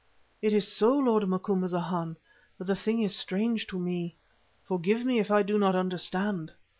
[0.41, 2.15] "It is so, lord Macumazana,
[2.57, 4.15] but the thing is strange to me.
[4.63, 6.53] Forgive me if I do not understand."